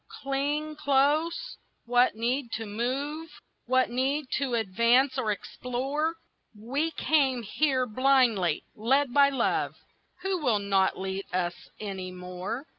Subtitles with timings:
[0.23, 3.29] cling close, what need to move,
[3.67, 6.15] What need to advance or explore?
[6.59, 9.75] We came here blindly, led by love,
[10.23, 12.65] Who will not lead us any more.